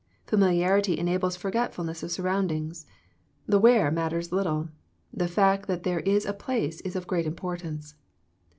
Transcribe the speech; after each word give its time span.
Familiarity 0.25 0.97
enables 0.97 1.35
f 1.35 1.43
orgetf 1.43 1.75
ulness 1.77 2.01
of 2.01 2.09
surroundings. 2.09 2.87
The" 3.45 3.59
where" 3.59 3.91
matters 3.91 4.31
little. 4.31 4.69
The 5.13 5.27
fact 5.27 5.67
that 5.67 5.83
there 5.83 5.99
is 5.99 6.25
a 6.25 6.33
place 6.33 6.81
is 6.81 6.95
of 6.95 7.05
great 7.05 7.27
importance. 7.27 7.93